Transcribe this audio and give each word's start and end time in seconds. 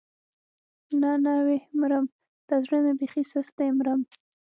نه 1.01 1.11
نه 1.23 1.33
ويح 1.45 1.63
مرم 1.79 2.05
دا 2.47 2.55
زړه 2.63 2.77
مې 2.83 2.93
بېخي 2.99 3.23
سست 3.31 3.53
دی 3.57 3.69
مرم. 3.77 4.01